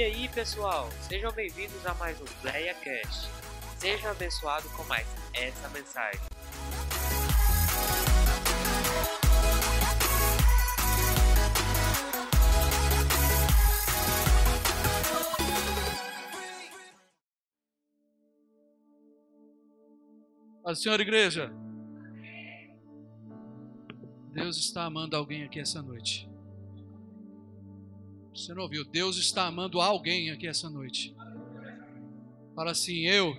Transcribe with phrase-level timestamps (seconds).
[0.00, 3.28] E aí, pessoal, sejam bem-vindos a mais um PlayaCast.
[3.76, 6.18] Seja abençoado com mais essa mensagem.
[20.64, 21.52] A senhora igreja,
[24.32, 26.26] Deus está amando alguém aqui essa noite.
[28.34, 28.84] Você não ouviu?
[28.84, 31.14] Deus está amando alguém aqui essa noite.
[32.54, 33.34] Fala assim: Eu,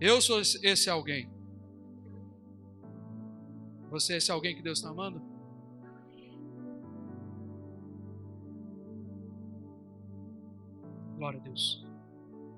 [0.00, 1.30] eu sou esse alguém.
[3.90, 5.22] Você é esse alguém que Deus está amando?
[11.16, 11.84] Glória a Deus.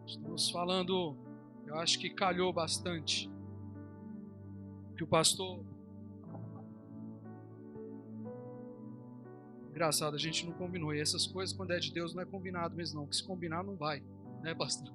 [0.07, 1.16] Estamos falando,
[1.66, 3.30] eu acho que calhou bastante.
[4.96, 5.65] Que o pastor
[9.71, 10.95] Engraçado, a gente não combinou.
[10.95, 13.07] E essas coisas, quando é de Deus, não é combinado mesmo, não.
[13.07, 14.02] Que se combinar, não vai.
[14.43, 14.93] Né, pastor?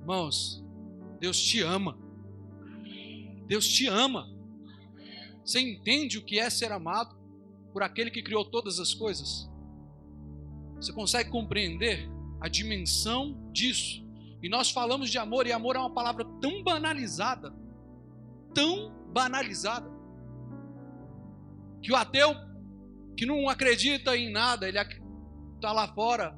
[0.00, 0.64] Irmãos,
[1.18, 1.98] Deus te ama.
[3.46, 4.28] Deus te ama.
[5.44, 7.16] Você entende o que é ser amado
[7.72, 9.50] por aquele que criou todas as coisas?
[10.76, 12.08] Você consegue compreender
[12.40, 14.04] a dimensão disso?
[14.42, 17.52] E nós falamos de amor, e amor é uma palavra tão banalizada,
[18.54, 19.90] tão banalizada,
[21.86, 22.34] que o ateu
[23.16, 24.76] que não acredita em nada, ele
[25.54, 26.36] está lá fora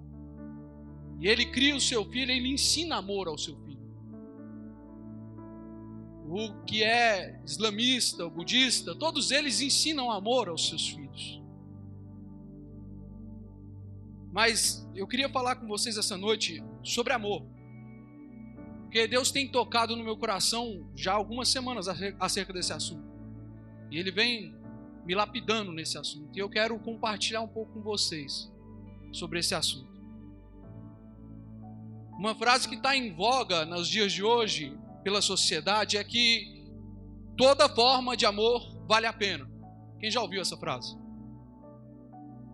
[1.18, 3.80] e ele cria o seu filho, ele ensina amor ao seu filho.
[6.28, 11.42] O que é islamista, o budista, todos eles ensinam amor aos seus filhos.
[14.30, 17.42] Mas eu queria falar com vocês essa noite sobre amor.
[18.82, 21.88] Porque Deus tem tocado no meu coração já algumas semanas
[22.20, 23.08] acerca desse assunto.
[23.90, 24.57] E Ele vem
[25.08, 26.36] me lapidando nesse assunto.
[26.36, 28.52] E eu quero compartilhar um pouco com vocês
[29.10, 29.88] sobre esse assunto.
[32.18, 36.62] Uma frase que está em voga nos dias de hoje pela sociedade é que
[37.38, 39.50] toda forma de amor vale a pena.
[39.98, 40.94] Quem já ouviu essa frase?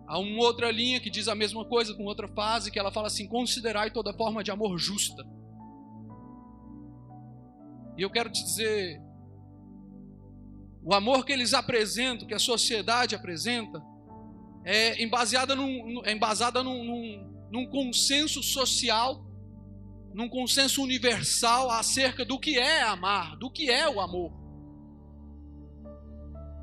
[0.07, 3.07] Há uma outra linha que diz a mesma coisa com outra frase que ela fala
[3.07, 5.27] assim: considerai toda forma de amor justa.
[7.97, 9.01] E eu quero te dizer
[10.85, 13.81] o amor que eles apresentam, que a sociedade apresenta,
[14.63, 19.25] é embasada num, é embasada num, num, num consenso social,
[20.13, 24.31] num consenso universal acerca do que é amar, do que é o amor.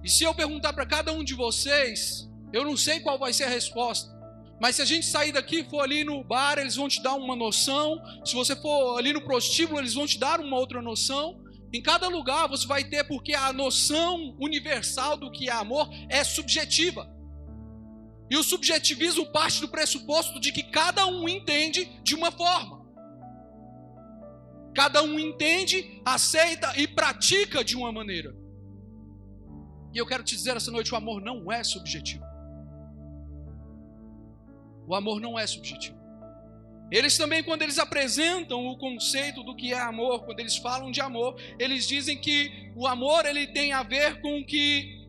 [0.05, 3.44] E se eu perguntar para cada um de vocês, eu não sei qual vai ser
[3.44, 4.09] a resposta.
[4.60, 7.15] Mas se a gente sair daqui e for ali no bar, eles vão te dar
[7.15, 8.00] uma noção.
[8.25, 11.41] Se você for ali no prostíbulo, eles vão te dar uma outra noção.
[11.72, 16.22] Em cada lugar você vai ter, porque a noção universal do que é amor é
[16.22, 17.09] subjetiva.
[18.31, 22.83] E o subjetivismo parte do pressuposto de que cada um entende de uma forma.
[24.75, 28.34] Cada um entende, aceita e pratica de uma maneira.
[29.94, 32.25] E eu quero te dizer essa noite: o amor não é subjetivo.
[34.87, 36.02] O amor não é subjetivo.
[36.92, 41.00] Eles também, quando eles apresentam o conceito do que é amor, quando eles falam de
[41.00, 45.00] amor, eles dizem que o amor ele tem a ver com o que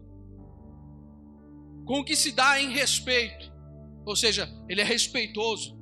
[1.85, 3.51] com o que se dá em respeito.
[4.05, 5.77] Ou seja, ele é respeitoso.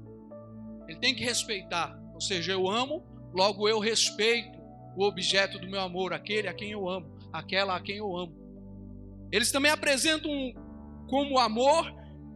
[0.88, 1.96] Ele tem que respeitar.
[2.16, 4.60] Ou seja, eu amo, logo eu respeito
[4.98, 8.36] o objeto do meu amor, aquele a quem eu amo, aquela a quem eu amo.
[9.32, 10.32] Eles também apresentam
[11.08, 11.94] como amor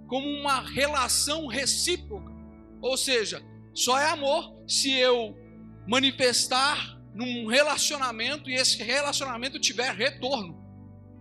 [0.08, 2.32] como uma relação recíproca.
[2.80, 3.44] Ou seja,
[3.76, 5.38] só é amor se eu
[5.86, 10.64] manifestar num relacionamento e esse relacionamento tiver retorno.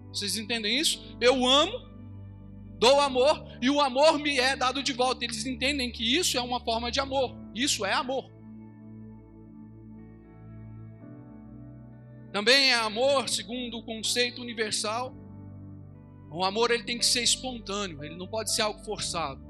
[0.09, 1.17] Vocês entendem isso?
[1.21, 1.73] Eu amo,
[2.79, 5.25] dou amor e o amor me é dado de volta.
[5.25, 7.37] Eles entendem que isso é uma forma de amor.
[7.53, 8.33] Isso é amor.
[12.33, 15.13] Também é amor, segundo o conceito universal.
[16.31, 19.41] O amor ele tem que ser espontâneo, ele não pode ser algo forçado.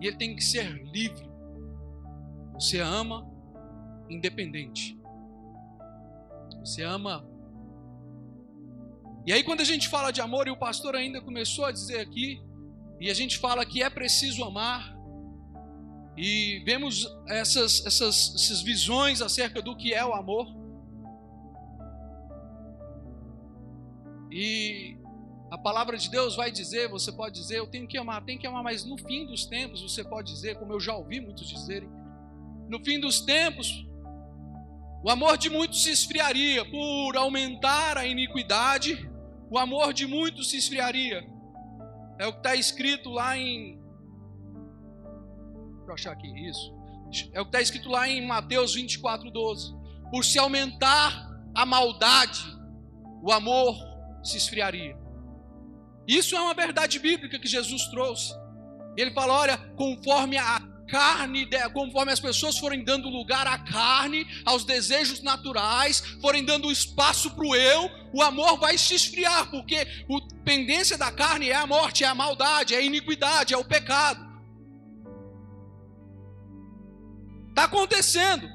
[0.00, 1.29] E ele tem que ser livre.
[2.60, 3.26] Você ama
[4.10, 5.00] independente.
[6.58, 7.26] Você ama.
[9.24, 12.00] E aí, quando a gente fala de amor, e o pastor ainda começou a dizer
[12.00, 12.42] aqui,
[13.00, 14.94] e a gente fala que é preciso amar,
[16.18, 20.46] e vemos essas, essas, essas visões acerca do que é o amor.
[24.30, 24.98] E
[25.50, 28.46] a palavra de Deus vai dizer, você pode dizer, eu tenho que amar, tenho que
[28.46, 31.88] amar, mas no fim dos tempos você pode dizer, como eu já ouvi muitos dizerem,
[32.70, 33.84] no fim dos tempos,
[35.02, 39.10] o amor de muitos se esfriaria por aumentar a iniquidade,
[39.50, 41.26] o amor de muitos se esfriaria.
[42.18, 43.80] É o que está escrito lá em
[45.84, 46.28] para achar aqui.
[46.48, 46.72] Isso.
[47.32, 49.74] É o que está escrito lá em Mateus 24, 12.
[50.12, 52.40] Por se aumentar a maldade,
[53.20, 53.74] o amor
[54.22, 54.96] se esfriaria.
[56.06, 58.32] Isso é uma verdade bíblica que Jesus trouxe.
[58.96, 64.64] Ele fala: olha, conforme a carne, conforme as pessoas forem dando lugar à carne, aos
[64.64, 70.44] desejos naturais, forem dando espaço para o eu, o amor vai se esfriar, porque a
[70.44, 74.28] pendência da carne é a morte, é a maldade, é a iniquidade, é o pecado.
[77.50, 78.48] Está acontecendo.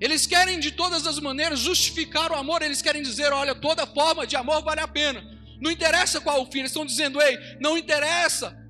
[0.00, 4.26] Eles querem de todas as maneiras justificar o amor, eles querem dizer: olha, toda forma
[4.26, 5.24] de amor vale a pena.
[5.60, 8.63] Não interessa qual o fim, eles estão dizendo: ei, não interessa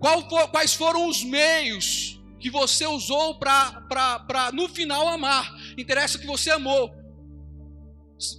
[0.00, 5.50] for, quais foram os meios que você usou para no final amar.
[5.78, 6.94] Interessa que você amou.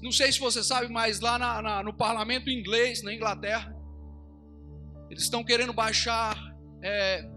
[0.01, 3.75] Não sei se você sabe, mas lá na, na, no parlamento inglês, na Inglaterra,
[5.09, 6.37] eles estão querendo baixar
[6.83, 7.27] é,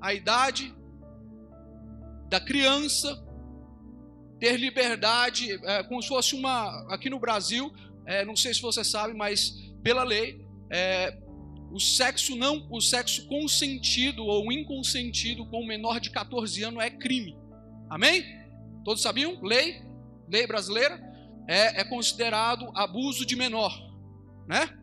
[0.00, 0.74] a idade
[2.28, 3.22] da criança
[4.38, 6.86] ter liberdade, é, como se fosse uma.
[6.92, 7.72] Aqui no Brasil,
[8.06, 11.16] é, não sei se você sabe, mas pela lei, é,
[11.72, 16.90] o sexo não, o sexo consentido ou inconsentido com um menor de 14 anos é
[16.90, 17.36] crime.
[17.88, 18.24] Amém?
[18.84, 19.40] Todos sabiam?
[19.42, 19.82] Lei,
[20.28, 21.00] lei brasileira
[21.48, 23.72] é, é considerado abuso de menor,
[24.46, 24.78] né?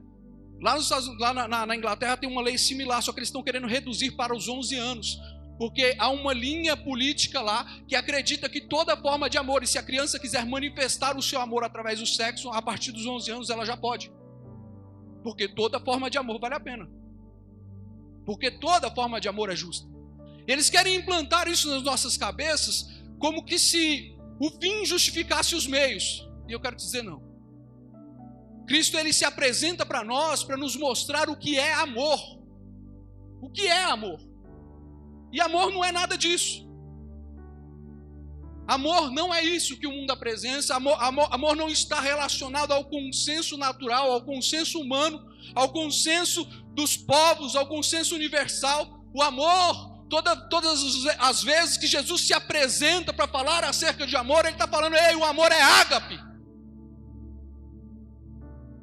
[0.62, 0.90] Lá, nos,
[1.20, 4.12] lá na, na, na Inglaterra tem uma lei similar, só que eles estão querendo reduzir
[4.12, 5.18] para os 11 anos
[5.60, 9.78] porque há uma linha política lá que acredita que toda forma de amor, e se
[9.78, 13.50] a criança quiser manifestar o seu amor através do sexo, a partir dos 11 anos
[13.50, 14.10] ela já pode.
[15.24, 16.90] Porque toda forma de amor vale a pena.
[18.26, 19.88] Porque toda forma de amor é justa.
[20.48, 22.90] Eles querem implantar isso nas nossas cabeças
[23.20, 26.28] como que se o fim justificasse os meios.
[26.48, 27.22] E eu quero dizer não.
[28.68, 32.20] Cristo ele se apresenta para nós para nos mostrar o que é amor.
[33.42, 34.20] O que é amor?
[35.32, 36.69] E amor não é nada disso.
[38.70, 40.76] Amor não é isso que o mundo apresenta.
[40.76, 45.20] Amor, amor, amor não está relacionado ao consenso natural, ao consenso humano,
[45.56, 46.46] ao consenso
[46.76, 49.04] dos povos, ao consenso universal.
[49.12, 50.84] O amor, toda, todas
[51.18, 55.16] as vezes que Jesus se apresenta para falar acerca de amor, ele está falando: ei,
[55.16, 56.20] o amor é ágape.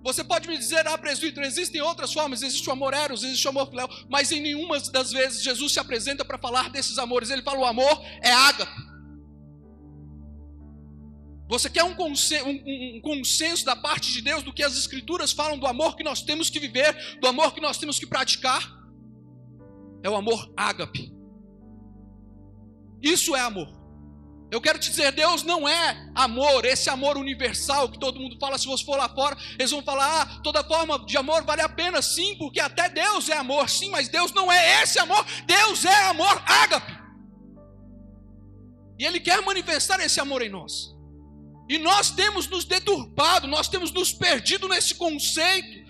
[0.03, 3.51] Você pode me dizer, ah, presbítero, existem outras formas, existe o amor eros, existe o
[3.51, 7.31] amor filéu, mas em nenhuma das vezes Jesus se apresenta para falar desses amores.
[7.31, 8.86] Ele fala: o amor é ágape.
[11.49, 15.33] Você quer um consenso, um, um consenso, da parte de Deus do que as Escrituras
[15.33, 18.77] falam do amor que nós temos que viver, do amor que nós temos que praticar?
[20.03, 21.13] É o amor ágape.
[23.01, 23.77] Isso é amor.
[24.51, 28.59] Eu quero te dizer, Deus não é amor, esse amor universal que todo mundo fala.
[28.59, 31.69] Se você for lá fora, eles vão falar: ah, toda forma de amor vale a
[31.69, 35.85] pena, sim, porque até Deus é amor, sim, mas Deus não é esse amor, Deus
[35.85, 36.97] é amor ágape.
[38.99, 40.96] E Ele quer manifestar esse amor em nós.
[41.69, 45.85] E nós temos nos deturpado, nós temos nos perdido nesse conceito,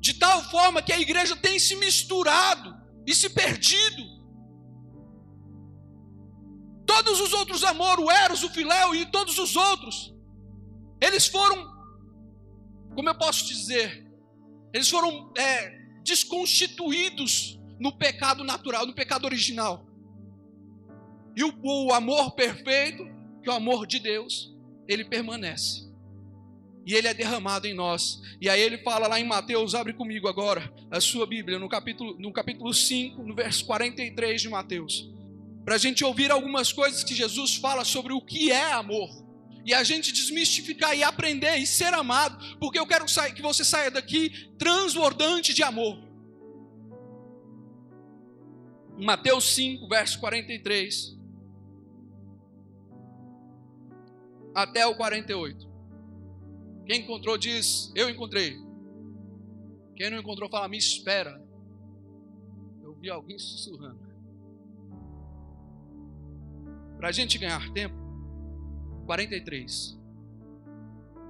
[0.00, 2.74] de tal forma que a igreja tem se misturado
[3.06, 4.16] e se perdido.
[6.86, 10.14] Todos os outros amor, o Eros, o Filéu e todos os outros,
[11.00, 11.66] eles foram,
[12.94, 14.06] como eu posso dizer,
[14.72, 15.70] eles foram é,
[16.04, 19.86] desconstituídos no pecado natural, no pecado original.
[21.36, 23.04] E o, o amor perfeito,
[23.42, 24.55] que é o amor de Deus,
[24.88, 25.86] ele permanece.
[26.84, 28.22] E ele é derramado em nós.
[28.40, 32.16] E aí ele fala lá em Mateus, abre comigo agora a sua Bíblia, no capítulo,
[32.18, 35.16] no capítulo 5, no verso 43 de Mateus
[35.66, 39.10] para a gente ouvir algumas coisas que Jesus fala sobre o que é amor.
[39.64, 43.90] E a gente desmistificar e aprender e ser amado, porque eu quero que você saia
[43.90, 45.98] daqui transbordante de amor.
[48.96, 51.16] Mateus 5, verso 43
[54.56, 55.68] até o 48.
[56.86, 58.56] Quem encontrou diz: Eu encontrei.
[59.94, 61.44] Quem não encontrou, fala: Me espera.
[62.82, 64.00] Eu vi alguém sussurrando.
[66.96, 67.94] Para a gente ganhar tempo,
[69.04, 70.00] 43.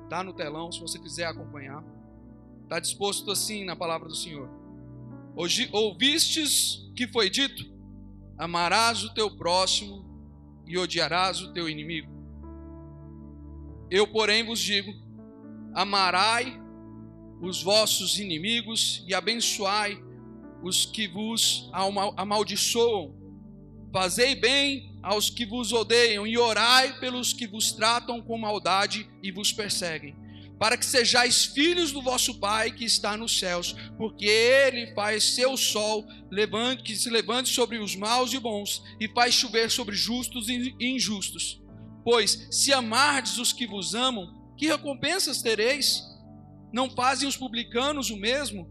[0.04, 1.82] Está no telão, se você quiser acompanhar.
[2.62, 4.48] Está disposto assim na palavra do Senhor.
[5.34, 7.64] Hoje ouvistes que foi dito:
[8.38, 10.04] amarás o teu próximo
[10.64, 12.15] e odiarás o teu inimigo.
[13.90, 14.92] Eu, porém, vos digo:
[15.74, 16.60] amarai
[17.40, 20.02] os vossos inimigos e abençoai
[20.62, 21.70] os que vos
[22.16, 23.14] amaldiçoam.
[23.92, 29.30] Fazei bem aos que vos odeiam e orai pelos que vos tratam com maldade e
[29.30, 30.14] vos perseguem.
[30.58, 35.56] para que sejais filhos do vosso Pai que está nos céus, porque ele faz seu
[35.56, 40.48] sol levante, que se levante sobre os maus e bons, e faz chover sobre justos
[40.48, 41.60] e injustos.
[42.06, 46.04] Pois, se amardes os que vos amam, que recompensas tereis?
[46.72, 48.70] Não fazem os publicanos o mesmo?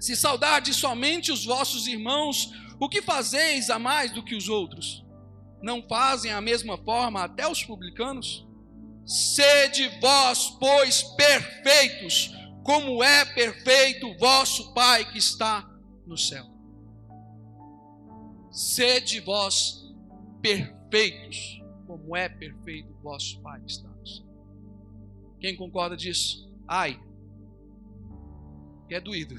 [0.00, 2.50] Se saudardes somente os vossos irmãos,
[2.80, 5.04] o que fazeis a mais do que os outros?
[5.62, 8.48] Não fazem a mesma forma até os publicanos?
[9.04, 12.32] Sede vós, pois, perfeitos,
[12.64, 15.68] como é perfeito vosso Pai que está
[16.06, 16.46] no céu.
[18.50, 19.84] Sede vós
[20.40, 24.26] perfeitos, como é perfeito vosso Pai que está no céu.
[25.40, 26.46] Quem concorda disso?
[26.68, 27.00] Ai,
[28.90, 29.34] é doído,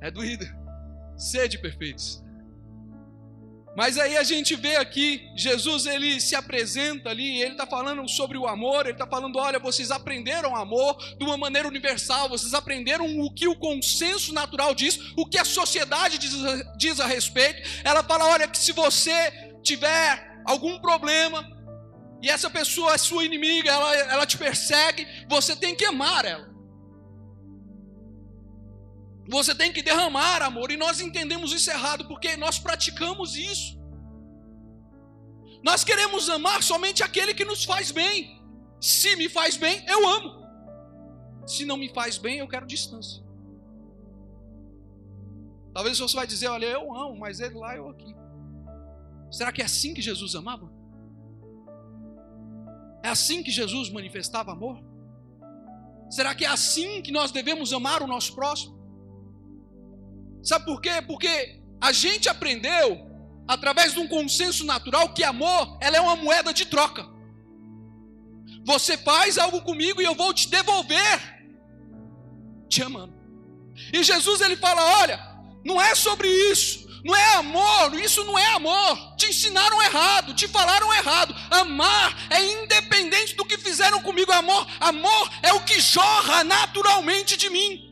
[0.00, 0.44] é doído.
[1.16, 2.22] Sede perfeitos.
[3.76, 8.36] Mas aí a gente vê aqui, Jesus ele se apresenta ali, ele está falando sobre
[8.36, 13.20] o amor, ele está falando: olha, vocês aprenderam amor de uma maneira universal, vocês aprenderam
[13.20, 16.32] o que o consenso natural diz, o que a sociedade diz,
[16.76, 17.62] diz a respeito.
[17.84, 21.59] Ela fala: olha, que se você tiver algum problema
[22.22, 26.50] e essa pessoa é sua inimiga, ela, ela te persegue, você tem que amar ela.
[29.28, 33.78] Você tem que derramar amor, e nós entendemos isso errado porque nós praticamos isso.
[35.62, 38.40] Nós queremos amar somente aquele que nos faz bem.
[38.80, 40.40] Se me faz bem, eu amo.
[41.46, 43.22] Se não me faz bem, eu quero distância.
[45.72, 48.14] Talvez você vai dizer, olha, eu amo, mas ele lá, eu aqui.
[49.30, 50.79] Será que é assim que Jesus amava?
[53.02, 54.82] É assim que Jesus manifestava amor?
[56.10, 58.78] Será que é assim que nós devemos amar o nosso próximo?
[60.42, 61.00] Sabe por quê?
[61.06, 63.08] Porque a gente aprendeu,
[63.46, 67.06] através de um consenso natural, que amor ela é uma moeda de troca.
[68.64, 71.44] Você faz algo comigo e eu vou te devolver,
[72.68, 73.14] te amando.
[73.92, 75.18] E Jesus ele fala: olha,
[75.64, 79.16] não é sobre isso, não é amor, isso não é amor.
[79.16, 81.34] Te ensinaram errado, te falaram errado.
[81.50, 84.30] Amar é independente do que fizeram comigo.
[84.32, 87.90] Amor, amor é o que jorra naturalmente de mim.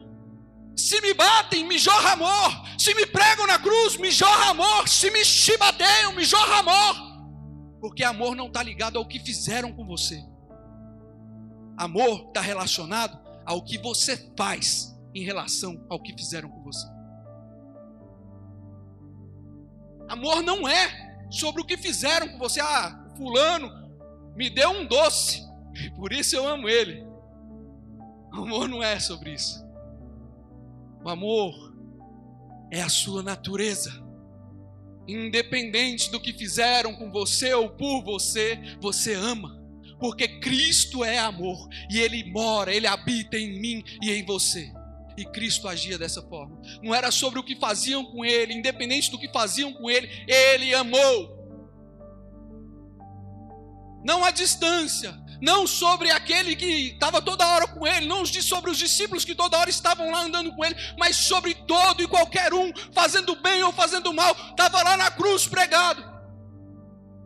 [0.76, 2.68] Se me batem, me jorra amor.
[2.78, 4.88] Se me pregam na cruz, me jorra amor.
[4.88, 7.08] Se me chibateiam, me jorra amor.
[7.80, 10.22] Porque amor não está ligado ao que fizeram com você.
[11.76, 16.97] Amor está relacionado ao que você faz em relação ao que fizeram com você.
[20.08, 22.60] Amor não é sobre o que fizeram com você.
[22.60, 23.70] Ah, fulano
[24.34, 25.42] me deu um doce,
[25.96, 27.04] por isso eu amo ele.
[28.32, 29.66] Amor não é sobre isso.
[31.04, 31.74] O amor
[32.70, 34.06] é a sua natureza.
[35.06, 39.58] Independente do que fizeram com você ou por você, você ama.
[39.98, 44.72] Porque Cristo é amor e Ele mora, Ele habita em mim e em você.
[45.18, 46.60] E Cristo agia dessa forma.
[46.80, 50.72] Não era sobre o que faziam com Ele, independente do que faziam com Ele, Ele
[50.72, 51.36] amou.
[54.04, 58.78] Não há distância, não sobre aquele que estava toda hora com ele, não sobre os
[58.78, 62.72] discípulos que toda hora estavam lá andando com ele, mas sobre todo e qualquer um,
[62.92, 66.02] fazendo bem ou fazendo mal, estava lá na cruz pregado.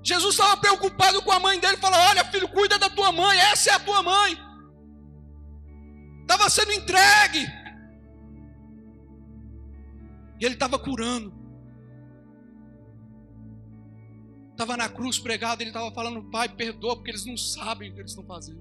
[0.02, 3.70] Jesus estava preocupado com a mãe dele, falou: Olha, filho, cuida da tua mãe, essa
[3.70, 4.36] é a tua mãe.
[6.22, 7.46] Estava sendo entregue,
[10.42, 11.32] e ele estava curando.
[14.50, 18.00] estava na cruz pregado, ele estava falando, Pai, perdoa, porque eles não sabem o que
[18.00, 18.60] eles estão fazendo.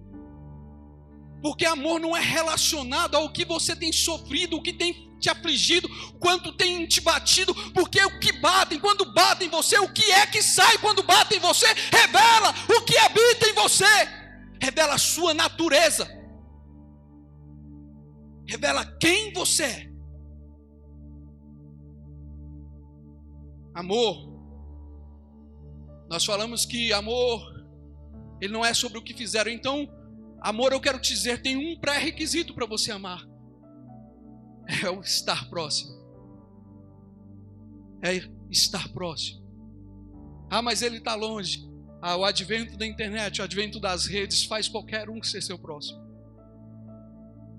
[1.42, 5.90] Porque amor não é relacionado ao que você tem sofrido, o que tem te afligido,
[6.20, 10.26] quanto tem te batido, porque o que batem, quando batem em você, o que é
[10.26, 13.86] que sai quando batem em você, revela o que habita em você,
[14.60, 16.08] revela a sua natureza,
[18.48, 19.91] revela quem você é.
[23.74, 24.32] Amor
[26.12, 27.42] nós falamos que amor,
[28.42, 29.50] ele não é sobre o que fizeram.
[29.50, 29.88] Então,
[30.42, 33.26] amor, eu quero te dizer, tem um pré-requisito para você amar.
[34.84, 35.90] É o estar próximo.
[38.04, 38.18] É
[38.50, 39.42] estar próximo.
[40.50, 41.66] Ah, mas ele está longe.
[42.02, 46.02] Ah, o advento da internet, o advento das redes faz qualquer um ser seu próximo.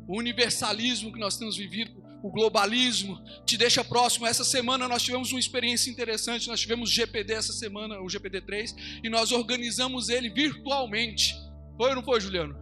[0.07, 4.26] O universalismo que nós temos vivido o globalismo te deixa próximo.
[4.26, 6.49] Essa semana nós tivemos uma experiência interessante.
[6.49, 11.35] Nós tivemos GPD essa semana, o GPD 3, e nós organizamos ele virtualmente.
[11.76, 12.57] Foi ou não foi, Juliano?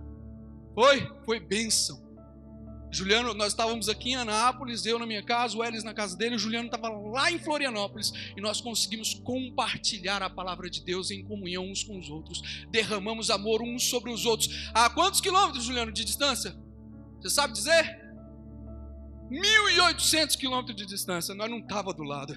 [0.75, 1.09] Foi?
[1.25, 2.11] Foi bênção.
[2.93, 6.35] Juliano, nós estávamos aqui em Anápolis, eu na minha casa, o Elis na casa dele,
[6.35, 11.23] o Juliano estava lá em Florianópolis e nós conseguimos compartilhar a palavra de Deus em
[11.25, 12.43] comunhão uns com os outros.
[12.69, 14.71] Derramamos amor uns sobre os outros.
[14.75, 16.57] A quantos quilômetros, Juliano, de distância?
[17.21, 18.10] Você sabe dizer?
[19.31, 22.35] 1.800 quilômetros de distância, nós não estava do lado.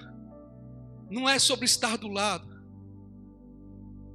[1.10, 2.48] Não é sobre estar do lado.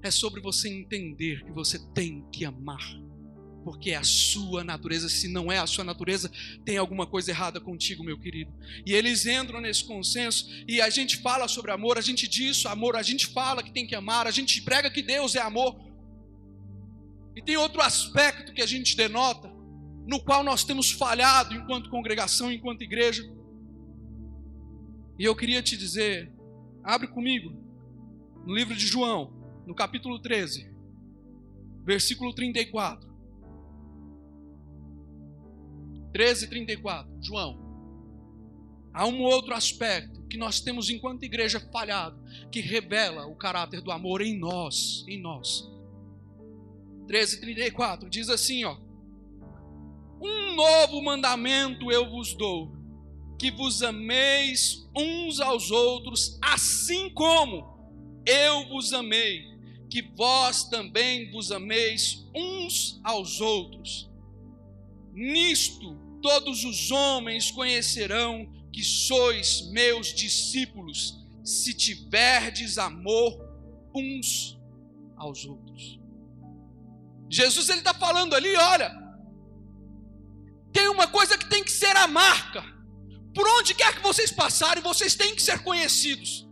[0.02, 2.80] É sobre você entender que você tem que amar.
[3.66, 5.10] Porque é a sua natureza.
[5.10, 6.32] Se não é a sua natureza,
[6.64, 8.52] tem alguma coisa errada contigo, meu querido.
[8.86, 12.96] E eles entram nesse consenso e a gente fala sobre amor, a gente diz amor,
[12.96, 15.78] a gente fala que tem que amar, a gente prega que Deus é amor.
[17.36, 19.49] E tem outro aspecto que a gente denota,
[20.10, 23.32] no qual nós temos falhado enquanto congregação, enquanto igreja.
[25.20, 26.34] E eu queria te dizer,
[26.84, 27.54] abre comigo,
[28.44, 29.32] no livro de João,
[29.68, 30.68] no capítulo 13,
[31.86, 33.08] versículo 34.
[36.12, 37.70] 13, 34, João.
[38.92, 42.20] Há um outro aspecto que nós temos enquanto igreja falhado,
[42.52, 45.72] que revela o caráter do amor em nós, em nós.
[47.06, 48.89] 13, 34 diz assim, ó:
[50.22, 52.72] Um novo mandamento eu vos dou,
[53.38, 57.78] que vos ameis uns aos outros, assim como
[58.26, 59.50] eu vos amei
[59.90, 64.10] que vós também vos ameis uns aos outros.
[65.12, 73.36] Nisto todos os homens conhecerão que sois meus discípulos, se tiverdes amor
[73.96, 74.60] uns
[75.18, 76.00] aos outros.
[77.30, 78.96] Jesus ele está falando ali, olha,
[80.80, 82.64] tem uma coisa que tem que ser a marca.
[83.36, 86.48] Por onde quer que vocês passarem, vocês têm que ser conhecidos.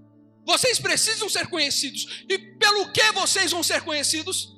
[0.46, 2.26] Vocês precisam ser conhecidos.
[2.28, 4.54] E pelo que vocês vão ser conhecidos?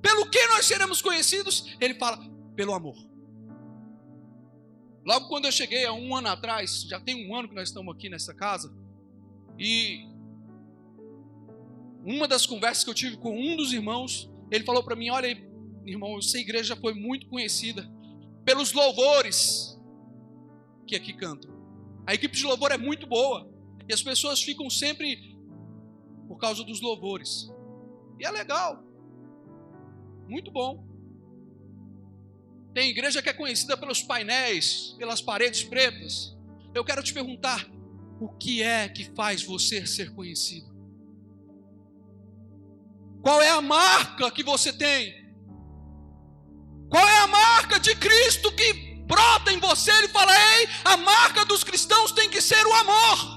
[0.00, 1.76] Pelo que nós seremos conhecidos?
[1.80, 2.16] Ele fala,
[2.54, 2.96] pelo amor.
[5.04, 7.92] Logo quando eu cheguei, há um ano atrás, já tem um ano que nós estamos
[7.92, 8.72] aqui nessa casa,
[9.58, 10.04] e
[12.04, 15.28] uma das conversas que eu tive com um dos irmãos, ele falou para mim: Olha,
[15.84, 17.88] irmão, essa igreja já foi muito conhecida
[18.46, 19.76] pelos louvores
[20.86, 21.50] que aqui cantam.
[22.06, 23.50] A equipe de louvor é muito boa.
[23.88, 25.36] E as pessoas ficam sempre
[26.28, 27.50] por causa dos louvores.
[28.20, 28.84] E é legal.
[30.28, 30.86] Muito bom.
[32.72, 36.36] Tem igreja que é conhecida pelos painéis, pelas paredes pretas.
[36.72, 37.68] Eu quero te perguntar:
[38.20, 40.72] o que é que faz você ser conhecido?
[43.22, 45.25] Qual é a marca que você tem?
[47.36, 48.68] Marca de Cristo que
[49.12, 49.90] brota em você?
[49.92, 53.36] Ele fala: ei, a marca dos cristãos tem que ser o amor.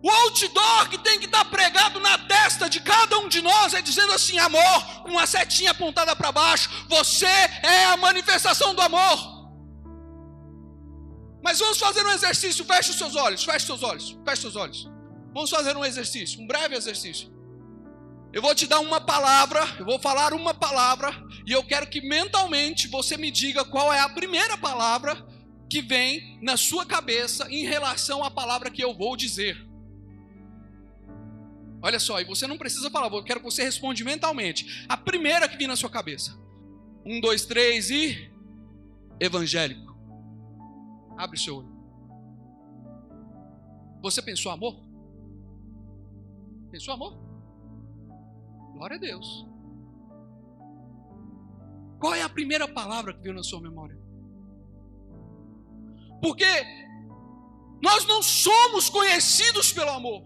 [0.00, 3.82] O outdoor que tem que estar pregado na testa de cada um de nós é
[3.82, 9.38] dizendo assim: amor, com uma setinha apontada para baixo, você é a manifestação do amor.
[11.42, 14.88] Mas vamos fazer um exercício, feche os seus olhos, feche seus olhos, feche seus olhos.
[15.32, 17.28] Vamos fazer um exercício, um breve exercício.
[18.32, 21.10] Eu vou te dar uma palavra, eu vou falar uma palavra,
[21.48, 25.16] e eu quero que mentalmente você me diga qual é a primeira palavra
[25.66, 29.56] que vem na sua cabeça em relação à palavra que eu vou dizer.
[31.80, 34.84] Olha só, e você não precisa falar, eu quero que você responda mentalmente.
[34.90, 36.38] A primeira que vem na sua cabeça.
[37.02, 38.30] Um, dois, três e.
[39.18, 39.96] Evangélico.
[41.16, 41.78] Abre seu olho.
[44.02, 44.78] Você pensou amor?
[46.70, 47.18] Pensou amor?
[48.74, 49.46] Glória a Deus.
[51.98, 53.98] Qual é a primeira palavra que veio na sua memória?
[56.22, 56.46] Porque
[57.82, 60.22] nós não somos conhecidos pelo amor.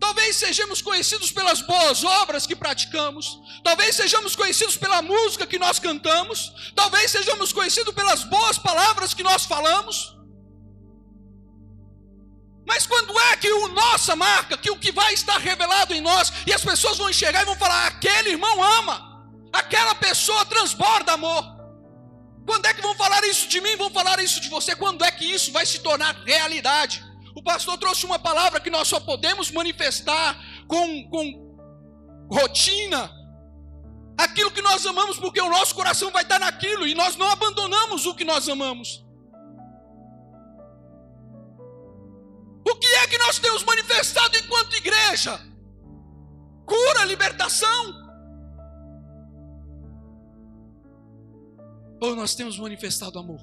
[0.00, 5.78] Talvez sejamos conhecidos pelas boas obras que praticamos, talvez sejamos conhecidos pela música que nós
[5.78, 10.14] cantamos, talvez sejamos conhecidos pelas boas palavras que nós falamos.
[12.66, 16.32] Mas quando é que o nossa marca, que o que vai estar revelado em nós,
[16.46, 19.13] e as pessoas vão enxergar e vão falar: aquele irmão ama,
[19.54, 21.44] aquela pessoa transborda amor.
[22.46, 23.76] Quando é que vão falar isso de mim?
[23.76, 24.74] Vão falar isso de você?
[24.76, 27.02] Quando é que isso vai se tornar realidade?
[27.34, 30.36] O pastor trouxe uma palavra que nós só podemos manifestar
[30.68, 31.56] com, com
[32.30, 33.10] rotina.
[34.18, 38.06] Aquilo que nós amamos, porque o nosso coração vai estar naquilo e nós não abandonamos
[38.06, 39.04] o que nós amamos.
[42.66, 45.40] O que é que nós temos manifestado enquanto igreja?
[46.66, 48.03] Cura, libertação.
[52.04, 53.40] Ou nós temos manifestado amor?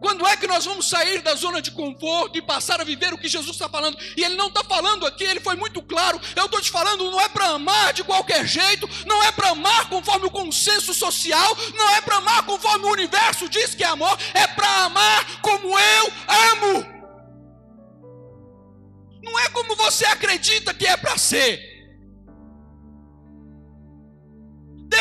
[0.00, 3.18] Quando é que nós vamos sair da zona de conforto e passar a viver o
[3.18, 3.98] que Jesus está falando?
[4.16, 6.18] E Ele não está falando aqui, Ele foi muito claro.
[6.34, 9.90] Eu estou te falando, não é para amar de qualquer jeito, não é para amar
[9.90, 14.16] conforme o consenso social, não é para amar conforme o universo diz que é amor,
[14.32, 16.12] é para amar como eu
[16.52, 16.86] amo.
[19.22, 21.67] Não é como você acredita que é para ser.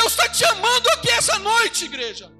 [0.07, 2.31] Deus está te amando aqui essa noite, igreja.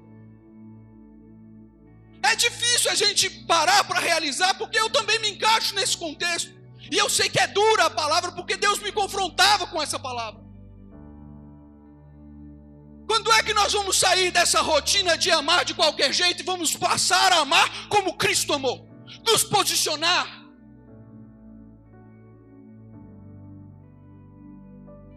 [2.22, 6.50] É difícil a gente parar para realizar, porque eu também me encaixo nesse contexto.
[6.90, 10.40] E eu sei que é dura a palavra, porque Deus me confrontava com essa palavra.
[13.06, 16.74] Quando é que nós vamos sair dessa rotina de amar de qualquer jeito e vamos
[16.74, 18.88] passar a amar como Cristo amou?
[19.26, 20.37] Nos posicionar.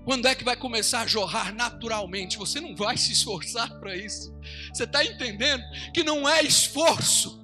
[0.03, 2.37] Quando é que vai começar a jorrar naturalmente?
[2.37, 4.33] Você não vai se esforçar para isso.
[4.73, 7.43] Você está entendendo que não é esforço,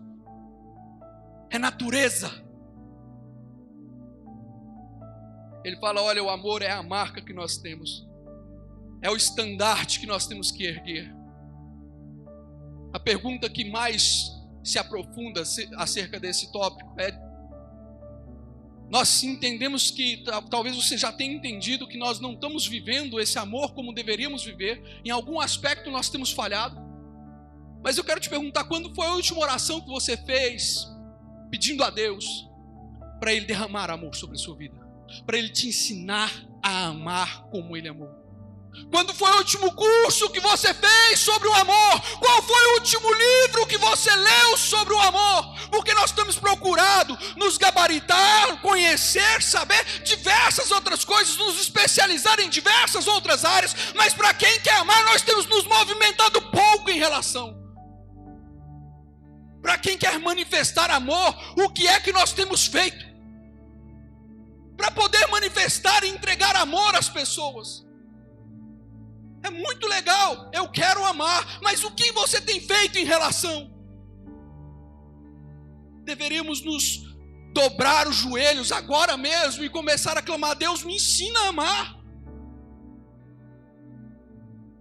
[1.50, 2.32] é natureza.
[5.63, 8.08] Ele fala: olha, o amor é a marca que nós temos,
[9.02, 11.13] é o estandarte que nós temos que erguer.
[12.93, 14.32] A pergunta que mais
[14.63, 15.43] se aprofunda
[15.78, 17.27] acerca desse tópico é
[18.89, 23.73] nós entendemos que talvez você já tenha entendido que nós não estamos vivendo esse amor
[23.73, 25.02] como deveríamos viver.
[25.04, 26.80] Em algum aspecto nós temos falhado.
[27.84, 30.88] Mas eu quero te perguntar: quando foi a última oração que você fez
[31.52, 32.47] pedindo a Deus
[33.19, 34.76] para Ele derramar amor sobre a sua vida?
[35.26, 36.32] Para Ele te ensinar
[36.63, 38.27] a amar como Ele amou?
[38.92, 42.02] Quando foi o último curso que você fez sobre o amor?
[42.20, 45.58] Qual foi o último livro que você leu sobre o amor?
[45.70, 53.08] Porque nós estamos procurando nos gabaritar, conhecer, saber diversas outras coisas, nos especializar em diversas
[53.08, 57.58] outras áreas, mas para quem quer amar, nós temos nos movimentado pouco em relação.
[59.62, 63.06] Para quem quer manifestar amor, o que é que nós temos feito?
[64.78, 67.87] Para poder manifestar e entregar amor às pessoas.
[69.47, 73.57] É muito legal, eu quero amar, mas o que você tem feito em relação?
[76.03, 76.83] Deveríamos nos
[77.53, 81.97] dobrar os joelhos agora mesmo e começar a clamar: Deus, me ensina a amar.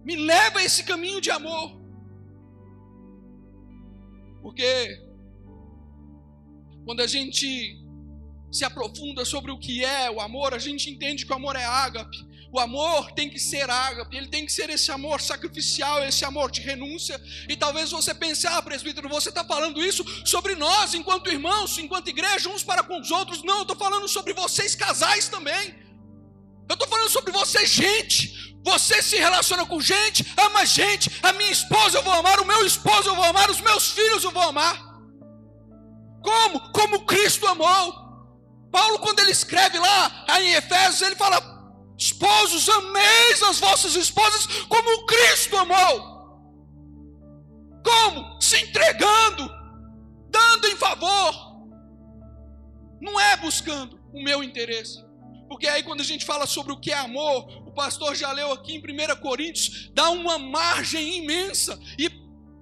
[0.03, 1.67] Me leva a esse caminho de amor.
[4.41, 4.69] Porque
[6.85, 7.47] quando a gente
[8.51, 11.65] se aprofunda sobre o que é o amor, a gente entende que o amor é
[11.65, 12.17] ágape.
[12.51, 16.49] O amor tem que ser ágape, ele tem que ser esse amor sacrificial, esse amor
[16.49, 17.21] de renúncia.
[17.49, 22.07] E talvez você pense, ah, presbítero, você está falando isso sobre nós, enquanto irmãos, enquanto
[22.07, 23.43] igreja, uns para com os outros.
[23.43, 25.75] Não, eu estou falando sobre vocês, casais também.
[26.69, 28.55] Eu estou falando sobre vocês, gente.
[28.63, 31.09] Você se relaciona com gente, ama gente.
[31.23, 34.23] A minha esposa eu vou amar, o meu esposo eu vou amar, os meus filhos
[34.23, 34.75] eu vou amar.
[36.21, 36.71] Como?
[36.71, 38.07] Como Cristo amou.
[38.69, 41.56] Paulo, quando ele escreve lá em Efésios, ele fala:
[41.97, 46.17] Esposos, ameis as vossas esposas como Cristo amou.
[47.83, 48.41] Como?
[48.41, 49.49] Se entregando,
[50.29, 51.47] dando em favor.
[53.01, 55.03] Não é buscando o meu interesse.
[55.47, 58.51] Porque aí quando a gente fala sobre o que é amor, o pastor já leu
[58.51, 61.79] aqui em 1 Coríntios, dá uma margem imensa.
[61.97, 62.09] E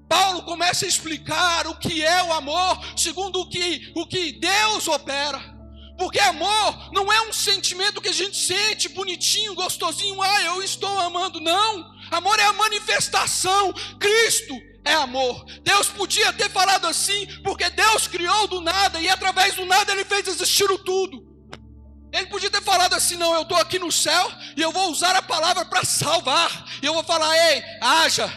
[0.07, 4.87] Paulo começa a explicar o que é o amor, segundo o que, o que Deus
[4.87, 5.54] opera.
[5.97, 10.99] Porque amor não é um sentimento que a gente sente bonitinho, gostosinho, ah, eu estou
[10.99, 11.39] amando.
[11.39, 11.95] Não.
[12.11, 13.73] Amor é a manifestação.
[13.99, 14.53] Cristo
[14.83, 15.45] é amor.
[15.63, 20.05] Deus podia ter falado assim, porque Deus criou do nada e através do nada ele
[20.05, 21.35] fez existir o tudo.
[22.15, 25.15] Ele podia ter falado assim: não, eu estou aqui no céu e eu vou usar
[25.15, 26.65] a palavra para salvar.
[26.81, 28.31] E eu vou falar: ei, haja,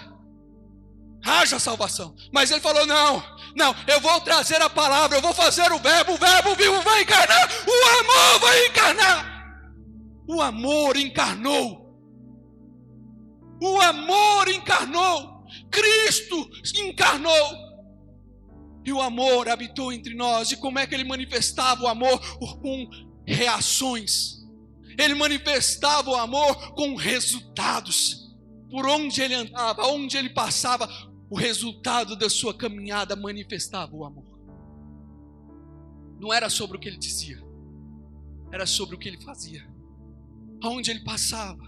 [1.24, 2.14] haja salvação.
[2.32, 3.22] Mas ele falou: não,
[3.56, 7.02] não, eu vou trazer a palavra, eu vou fazer o verbo, o verbo vivo vai
[7.02, 9.38] encarnar, o amor vai encarnar.
[10.28, 11.88] O amor encarnou.
[13.62, 15.46] O amor encarnou.
[15.70, 17.68] Cristo encarnou.
[18.84, 20.52] E o amor habitou entre nós.
[20.52, 22.20] E como é que ele manifestava o amor?
[22.60, 22.90] Com
[23.26, 24.36] reações.
[24.98, 28.28] Ele manifestava o amor com resultados.
[28.70, 30.86] Por onde ele andava, onde ele passava,
[31.30, 34.38] o resultado da sua caminhada manifestava o amor.
[36.18, 37.42] Não era sobre o que ele dizia,
[38.50, 39.68] era sobre o que ele fazia.
[40.62, 41.62] Aonde ele passava,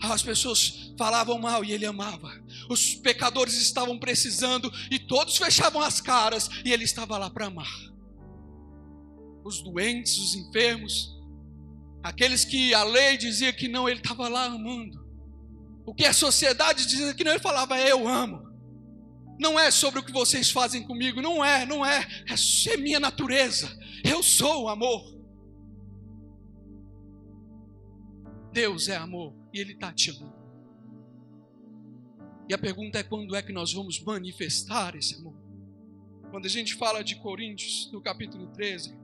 [0.00, 2.30] as pessoas falavam mal e ele amava.
[2.68, 7.70] Os pecadores estavam precisando e todos fechavam as caras e ele estava lá para amar.
[9.44, 11.16] Os doentes, os enfermos,
[12.02, 15.06] aqueles que a lei dizia que não, ele estava lá amando.
[15.86, 18.45] O que a sociedade dizia que não, ele falava, eu amo.
[19.38, 23.68] Não é sobre o que vocês fazem comigo, não é, não é, é, minha natureza.
[24.04, 25.14] Eu sou o amor.
[28.52, 30.34] Deus é amor e Ele está te amando.
[32.48, 35.34] E a pergunta é quando é que nós vamos manifestar esse amor?
[36.30, 38.96] Quando a gente fala de Coríntios, no capítulo 13,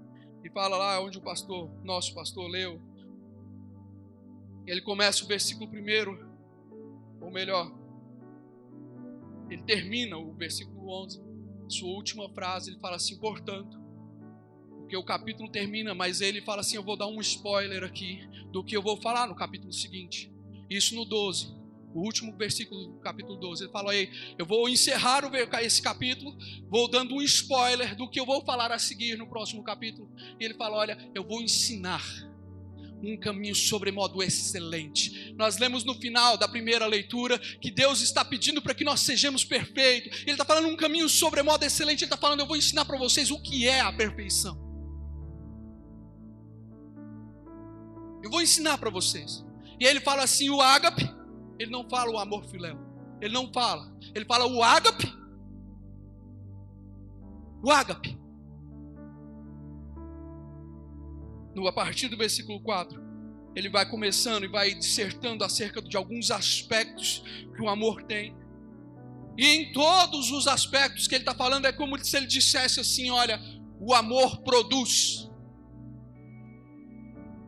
[0.45, 2.81] e fala lá onde o pastor, nosso pastor leu,
[4.67, 6.19] ele começa o versículo primeiro,
[7.21, 7.73] ou melhor,
[9.51, 11.21] ele termina o versículo 11.
[11.69, 13.81] sua última frase, ele fala assim: portanto,
[14.81, 18.63] porque o capítulo termina, mas ele fala assim: eu vou dar um spoiler aqui do
[18.63, 20.31] que eu vou falar no capítulo seguinte.
[20.69, 21.55] Isso no 12,
[21.95, 23.65] o último versículo do capítulo 12.
[23.65, 25.23] Ele fala aí: eu vou encerrar
[25.63, 26.37] esse capítulo,
[26.69, 30.11] vou dando um spoiler do que eu vou falar a seguir no próximo capítulo.
[30.39, 32.03] E ele fala: olha, eu vou ensinar
[33.03, 35.35] um caminho sobremodo excelente.
[35.37, 39.45] Nós lemos no final da primeira leitura que Deus está pedindo para que nós sejamos
[39.45, 40.23] perfeitos.
[40.23, 42.05] Ele está falando um caminho sobremodo excelente.
[42.05, 44.57] Ele está falando: eu vou ensinar para vocês o que é a perfeição.
[48.23, 49.45] Eu vou ensinar para vocês.
[49.81, 51.03] E ele fala assim: o ágape,
[51.59, 52.79] ele não fala o amor filéu.
[53.21, 53.93] Ele não fala.
[54.15, 55.13] Ele fala o ágape.
[57.63, 58.22] O ágape.
[61.55, 63.01] No, a partir do versículo 4,
[63.55, 67.23] ele vai começando e vai dissertando acerca de alguns aspectos
[67.55, 68.35] que o amor tem.
[69.37, 73.11] E em todos os aspectos que ele está falando, é como se ele dissesse assim:
[73.11, 73.41] olha,
[73.81, 75.31] o amor produz,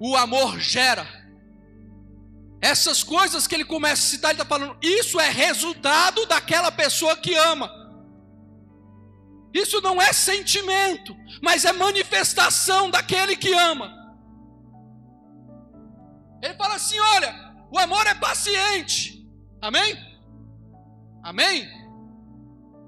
[0.00, 1.22] o amor gera.
[2.60, 7.14] Essas coisas que ele começa a citar, ele está falando, isso é resultado daquela pessoa
[7.14, 7.83] que ama.
[9.54, 14.04] Isso não é sentimento, mas é manifestação daquele que ama.
[16.42, 19.24] Ele fala assim: olha, o amor é paciente.
[19.62, 19.96] Amém?
[21.22, 21.68] Amém?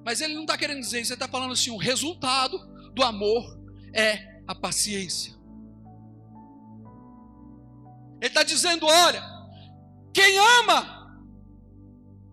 [0.05, 2.59] Mas ele não está querendo dizer isso, ele está falando assim: o resultado
[2.93, 3.45] do amor
[3.95, 5.35] é a paciência.
[8.21, 9.23] Ele está dizendo: olha,
[10.13, 10.97] quem ama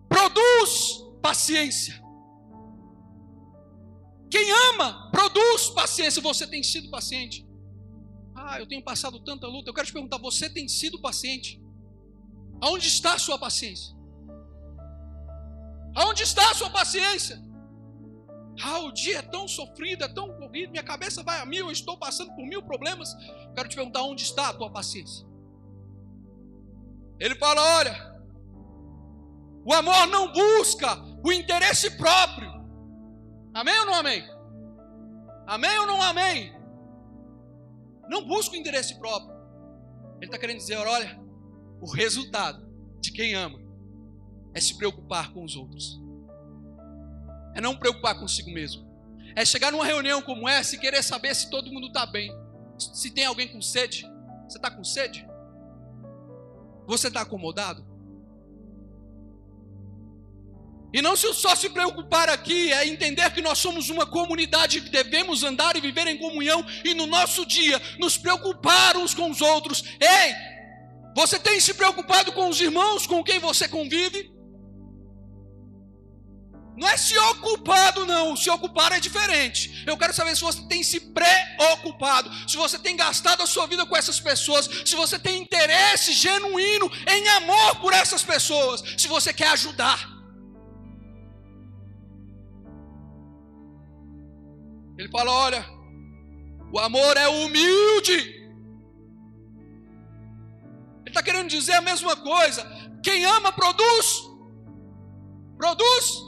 [0.08, 2.02] produz paciência.
[4.44, 6.20] Quem ama, produz paciência.
[6.20, 7.46] Você tem sido paciente.
[8.34, 9.70] Ah, eu tenho passado tanta luta.
[9.70, 11.58] Eu quero te perguntar: você tem sido paciente?
[12.60, 13.96] Aonde está a sua paciência?
[15.94, 17.42] Aonde está a sua paciência?
[18.62, 21.72] Ah, o dia é tão sofrido, é tão corrido, minha cabeça vai a mil, eu
[21.72, 23.14] estou passando por mil problemas.
[23.54, 25.26] Quero te perguntar: onde está a tua paciência?
[27.18, 28.22] Ele fala: olha,
[29.64, 32.54] o amor não busca o interesse próprio,
[33.54, 34.33] Amém ou não amém?
[35.46, 36.54] Amém ou não amém?
[38.08, 39.34] Não busca o interesse próprio.
[40.16, 41.20] Ele está querendo dizer, olha,
[41.80, 42.66] o resultado
[43.00, 43.58] de quem ama
[44.54, 46.00] é se preocupar com os outros.
[47.54, 48.84] É não preocupar consigo mesmo.
[49.36, 52.32] É chegar numa reunião como essa e querer saber se todo mundo está bem.
[52.78, 54.06] Se tem alguém com sede.
[54.48, 55.26] Você está com sede?
[56.86, 57.84] Você está acomodado?
[60.94, 65.42] E não só se preocupar aqui, é entender que nós somos uma comunidade que devemos
[65.42, 69.82] andar e viver em comunhão e no nosso dia nos preocupar uns com os outros.
[70.00, 70.34] Ei,
[71.16, 74.32] você tem se preocupado com os irmãos com quem você convive?
[76.76, 78.36] Não é se ocupado, não.
[78.36, 79.82] Se ocupar é diferente.
[79.88, 83.84] Eu quero saber se você tem se preocupado, se você tem gastado a sua vida
[83.84, 89.32] com essas pessoas, se você tem interesse genuíno em amor por essas pessoas, se você
[89.32, 90.13] quer ajudar.
[95.14, 95.64] Fala: olha,
[96.72, 98.12] o amor é humilde.
[101.02, 102.66] Ele está querendo dizer a mesma coisa.
[103.00, 104.24] Quem ama, produz.
[105.56, 106.24] Produz.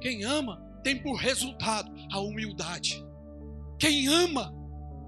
[0.00, 3.04] Quem ama, tem por resultado a humildade.
[3.78, 4.54] Quem ama,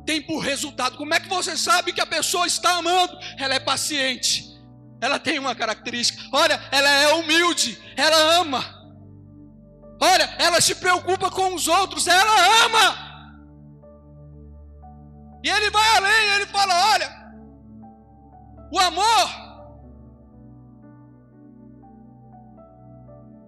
[0.05, 0.99] tem por resultado.
[0.99, 3.17] Como é que você sabe que a pessoa está amando?
[3.39, 4.45] Ela é paciente.
[5.01, 6.23] Ela tem uma característica.
[6.33, 7.79] Olha, ela é humilde.
[7.97, 8.76] Ela ama.
[10.01, 13.07] Olha, ela se preocupa com os outros, ela ama.
[15.43, 17.27] E ele vai além, ele fala: olha,
[18.73, 19.47] o amor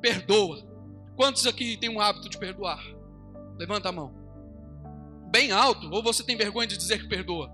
[0.00, 0.66] perdoa.
[1.16, 2.80] Quantos aqui tem um hábito de perdoar?
[3.56, 4.14] Levanta a mão.
[5.30, 7.52] Bem alto, ou você tem vergonha de dizer que perdoa?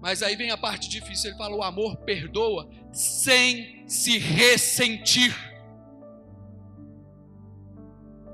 [0.00, 5.49] Mas aí vem a parte difícil, ele fala: o amor perdoa sem se ressentir.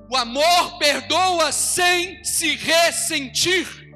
[0.08, 3.86] O amor perdoa sem se ressentir.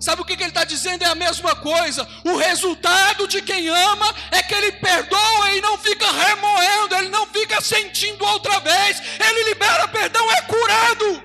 [0.00, 1.02] Sabe o que, ele está dizendo?
[1.02, 2.06] É a mesma coisa.
[2.24, 7.26] O resultado de quem ama é que ele perdoa e não fica remoendo, ele não
[7.28, 9.00] fica sentindo outra vez.
[9.18, 11.22] Ele libera perdão, é curado.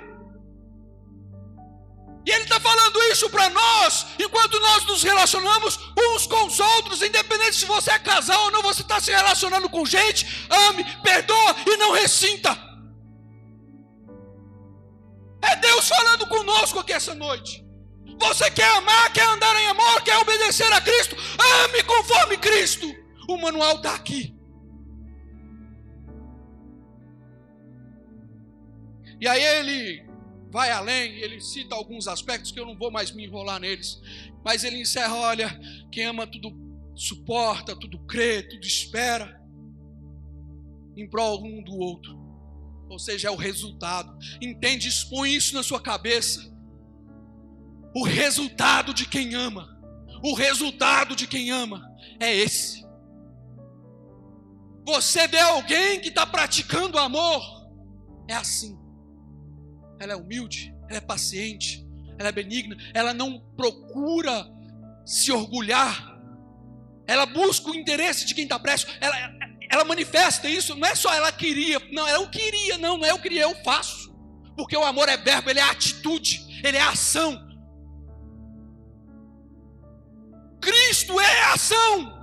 [2.26, 7.02] E ele está falando isso para nós, enquanto nós nos relacionamos uns com os outros,
[7.02, 11.56] independente se você é casal ou não, você está se relacionando com gente, ame, perdoa
[11.66, 12.71] e não ressinta.
[15.52, 17.66] É Deus falando conosco aqui essa noite.
[18.18, 21.16] Você quer amar, quer andar em amor, quer obedecer a Cristo?
[21.64, 22.88] Ame conforme Cristo.
[23.28, 24.34] O manual está aqui.
[29.20, 30.06] E aí ele
[30.50, 34.02] vai além, ele cita alguns aspectos que eu não vou mais me enrolar neles,
[34.44, 35.60] mas ele encerra: olha,
[35.92, 36.52] quem ama tudo
[36.96, 39.42] suporta, tudo crê, tudo espera,
[40.96, 42.31] em prol um do outro.
[42.92, 44.18] Ou seja, é o resultado.
[44.42, 44.90] Entende?
[44.90, 46.52] Expõe isso na sua cabeça.
[47.96, 49.80] O resultado de quem ama,
[50.22, 52.86] o resultado de quem ama é esse.
[54.86, 57.42] Você vê alguém que está praticando amor,
[58.28, 58.78] é assim.
[60.00, 61.86] Ela é humilde, ela é paciente,
[62.18, 64.50] ela é benigna, ela não procura
[65.06, 66.20] se orgulhar,
[67.08, 69.16] ela busca o interesse de quem está preso, ela,
[69.72, 73.20] ela manifesta isso, não é só ela queria, não, não queria, não, não é eu
[73.20, 74.14] queria, eu faço,
[74.58, 77.50] porque o amor é verbo, ele é atitude, ele é ação.
[80.60, 82.20] Cristo é ação.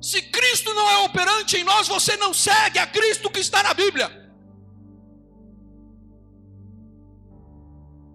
[0.00, 3.74] Se Cristo não é operante em nós, você não segue a Cristo que está na
[3.74, 4.08] Bíblia.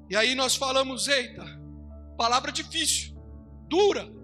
[0.09, 1.43] E aí nós falamos, eita,
[2.17, 3.13] palavra difícil,
[3.67, 4.18] dura.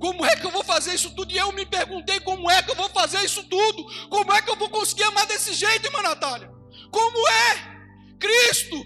[0.00, 1.30] Como é que eu vou fazer isso tudo?
[1.30, 4.08] E eu me perguntei como é que eu vou fazer isso tudo?
[4.08, 6.50] Como é que eu vou conseguir amar desse jeito, irmã Natália?
[6.90, 8.16] Como é?
[8.18, 8.82] Cristo.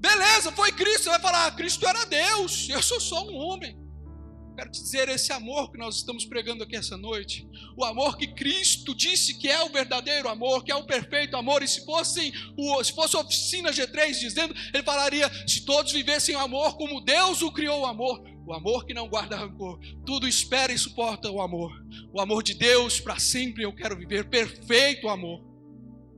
[0.00, 1.04] Beleza, foi Cristo.
[1.04, 3.78] Você vai falar, ah, Cristo era Deus, eu sou só um homem.
[4.56, 7.46] Quero te dizer, esse amor que nós estamos pregando aqui essa noite,
[7.76, 11.62] o amor que Cristo disse que é o verdadeiro amor, que é o perfeito amor,
[11.62, 12.32] e se fosse,
[12.84, 17.52] se fosse oficina G3 dizendo, ele falaria: se todos vivessem o amor como Deus o
[17.52, 21.72] criou o amor, o amor que não guarda rancor, tudo espera e suporta o amor,
[22.12, 25.40] o amor de Deus para sempre eu quero viver, perfeito amor.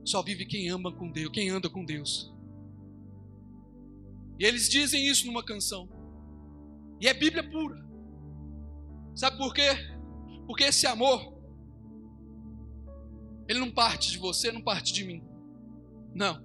[0.03, 2.33] Só vive quem ama com Deus, quem anda com Deus.
[4.39, 5.87] E eles dizem isso numa canção.
[6.99, 7.85] E é Bíblia pura.
[9.13, 9.69] Sabe por quê?
[10.47, 11.37] Porque esse amor,
[13.47, 15.23] ele não parte de você, não parte de mim.
[16.15, 16.43] Não.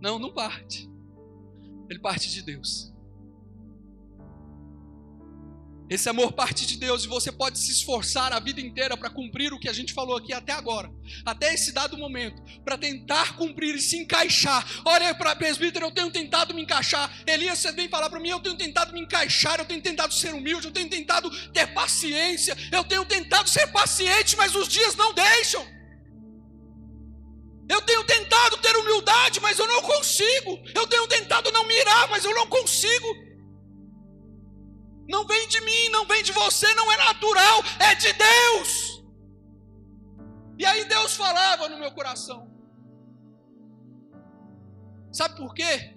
[0.00, 0.88] Não, não parte.
[1.90, 2.91] Ele parte de Deus.
[5.92, 9.52] Esse amor parte de Deus e você pode se esforçar a vida inteira para cumprir
[9.52, 10.90] o que a gente falou aqui até agora,
[11.22, 14.66] até esse dado momento, para tentar cumprir e se encaixar.
[14.86, 17.14] Olha para presbítero, eu tenho tentado me encaixar.
[17.26, 20.32] Elias, você vem falar para mim, eu tenho tentado me encaixar, eu tenho tentado ser
[20.32, 25.12] humilde, eu tenho tentado ter paciência, eu tenho tentado ser paciente, mas os dias não
[25.12, 25.62] deixam.
[27.68, 30.58] Eu tenho tentado ter humildade, mas eu não consigo.
[30.74, 33.31] Eu tenho tentado não mirar, mas eu não consigo.
[35.08, 39.02] Não vem de mim, não vem de você, não é natural, é de Deus.
[40.58, 42.50] E aí Deus falava no meu coração.
[45.12, 45.96] Sabe por quê?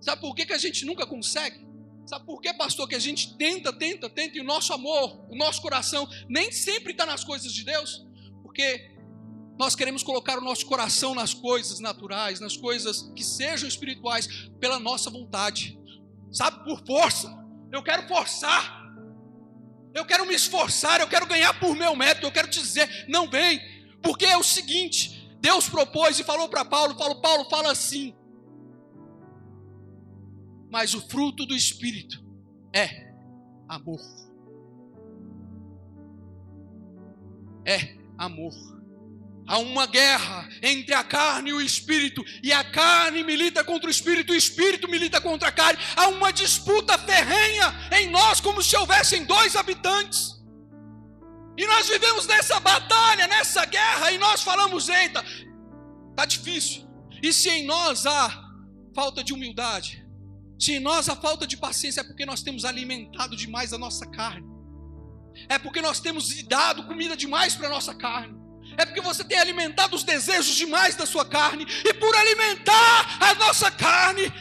[0.00, 1.66] Sabe por quê que a gente nunca consegue?
[2.06, 5.36] Sabe por quê, pastor, que a gente tenta, tenta, tenta e o nosso amor, o
[5.36, 8.06] nosso coração nem sempre está nas coisas de Deus?
[8.42, 8.90] Porque
[9.58, 14.80] nós queremos colocar o nosso coração nas coisas naturais, nas coisas que sejam espirituais, pela
[14.80, 15.78] nossa vontade,
[16.32, 17.28] sabe, por força.
[17.72, 18.80] Eu quero forçar.
[19.92, 23.28] Eu quero me esforçar, eu quero ganhar por meu método, eu quero te dizer, não
[23.28, 23.60] vem,
[24.00, 28.14] porque é o seguinte, Deus propôs e falou para Paulo, falou, Paulo fala assim.
[30.70, 32.24] Mas o fruto do espírito
[32.72, 33.12] é
[33.68, 34.00] amor.
[37.66, 38.79] É amor.
[39.50, 43.90] Há uma guerra entre a carne e o espírito, e a carne milita contra o
[43.90, 45.82] espírito, e o espírito milita contra a carne.
[45.96, 50.40] Há uma disputa ferrenha em nós, como se houvessem dois habitantes.
[51.58, 55.24] E nós vivemos nessa batalha, nessa guerra, e nós falamos: eita,
[56.10, 56.88] está difícil.
[57.20, 58.30] E se em nós há
[58.94, 60.06] falta de humildade,
[60.60, 64.06] se em nós há falta de paciência, é porque nós temos alimentado demais a nossa
[64.06, 64.46] carne,
[65.48, 68.39] é porque nós temos dado comida demais para a nossa carne
[68.80, 73.34] é porque você tem alimentado os desejos demais da sua carne, e por alimentar a
[73.34, 74.32] nossa carne,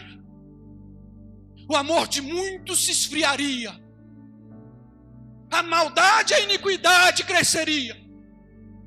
[1.69, 3.71] o amor de muitos se esfriaria,
[5.51, 7.97] a maldade e a iniquidade cresceria.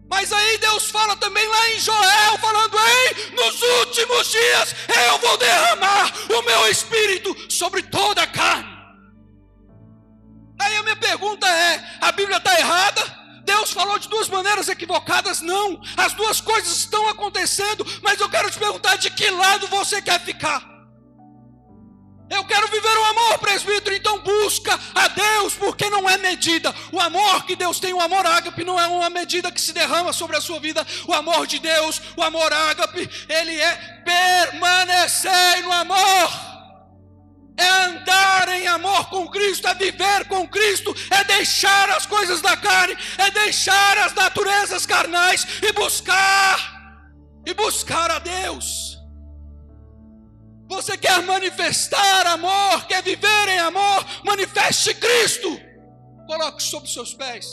[0.08, 4.74] Mas aí Deus fala também lá em Joel, falando: Ei, nos últimos dias
[5.06, 8.70] eu vou derramar o meu espírito sobre toda a carne.
[10.60, 13.21] Aí a minha pergunta é: a Bíblia está errada?
[13.52, 15.42] Deus falou de duas maneiras equivocadas?
[15.42, 20.00] Não, as duas coisas estão acontecendo, mas eu quero te perguntar de que lado você
[20.00, 20.72] quer ficar.
[22.30, 26.74] Eu quero viver o amor, presbítero, então busca a Deus, porque não é medida.
[26.90, 30.14] O amor que Deus tem, o amor ágape, não é uma medida que se derrama
[30.14, 30.86] sobre a sua vida.
[31.06, 36.51] O amor de Deus, o amor ágape, ele é permanecer no amor
[37.62, 42.56] é andar em amor com Cristo, é viver com Cristo, é deixar as coisas da
[42.56, 46.82] carne, é deixar as naturezas carnais e buscar
[47.46, 48.98] e buscar a Deus.
[50.68, 55.60] Você quer manifestar amor, quer viver em amor, manifeste Cristo.
[56.26, 57.46] Coloque sobre seus pés.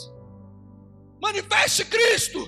[1.21, 2.39] Manifeste Cristo.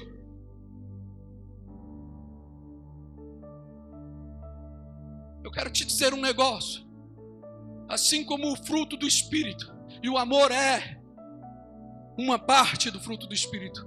[5.43, 6.90] Eu quero te dizer um negócio.
[7.91, 9.69] Assim como o fruto do Espírito,
[10.01, 10.97] e o amor é
[12.17, 13.85] uma parte do fruto do Espírito,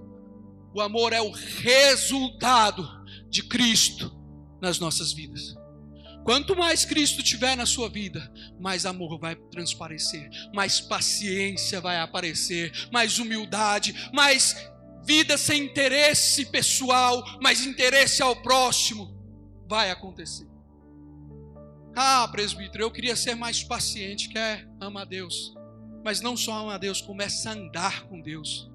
[0.75, 2.87] o amor é o resultado
[3.31, 4.15] de Cristo
[4.61, 5.57] nas nossas vidas.
[6.23, 8.31] Quanto mais Cristo tiver na sua vida,
[8.61, 14.55] mais amor vai transparecer, mais paciência vai aparecer, mais humildade, mais
[15.03, 19.17] vida sem interesse pessoal, mais interesse ao próximo
[19.67, 20.54] vai acontecer.
[21.97, 25.55] Ah, presbítero, eu queria ser mais paciente, quer ama a Deus.
[26.05, 28.71] Mas não só ama a Deus, começa a andar com Deus.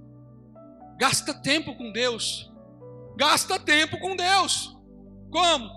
[0.97, 2.49] Gasta tempo com Deus.
[3.17, 4.75] Gasta tempo com Deus.
[5.29, 5.69] Como?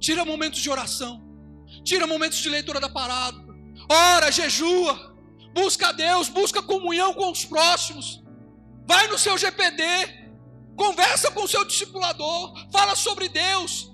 [0.00, 1.22] Tira momentos de oração.
[1.84, 3.40] Tira momentos de leitura da palavra.
[3.88, 5.14] Ora, jejua.
[5.54, 8.22] Busca a Deus, busca comunhão com os próximos.
[8.86, 9.82] Vai no seu GPD.
[10.76, 12.54] Conversa com o seu discipulador.
[12.72, 13.93] Fala sobre Deus.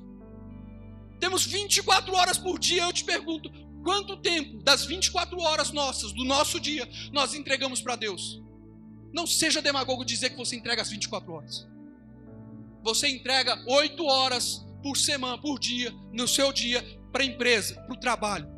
[1.21, 2.83] Temos 24 horas por dia.
[2.83, 3.51] Eu te pergunto,
[3.85, 8.43] quanto tempo das 24 horas nossas, do nosso dia, nós entregamos para Deus?
[9.13, 11.69] Não seja demagogo dizer que você entrega as 24 horas.
[12.83, 17.95] Você entrega 8 horas por semana, por dia, no seu dia, para a empresa, para
[17.95, 18.49] o trabalho.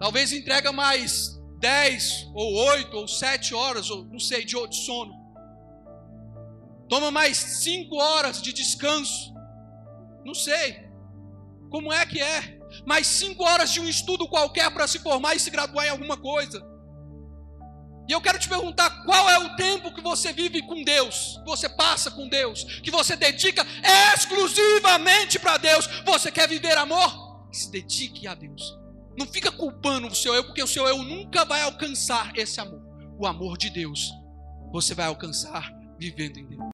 [0.00, 5.14] Talvez entrega mais 10 ou 8 ou 7 horas, ou não sei, de sono.
[6.88, 9.32] Toma mais 5 horas de descanso.
[10.24, 10.83] Não sei.
[11.74, 12.60] Como é que é?
[12.86, 16.16] Mais cinco horas de um estudo qualquer para se formar e se graduar em alguma
[16.16, 16.64] coisa.
[18.08, 21.50] E eu quero te perguntar qual é o tempo que você vive com Deus, que
[21.50, 23.66] você passa com Deus, que você dedica
[24.14, 25.88] exclusivamente para Deus.
[26.04, 27.48] Você quer viver amor?
[27.50, 28.78] Se dedique a Deus.
[29.18, 32.82] Não fica culpando o seu eu, porque o seu eu nunca vai alcançar esse amor.
[33.18, 34.12] O amor de Deus
[34.70, 36.62] você vai alcançar vivendo em Deus.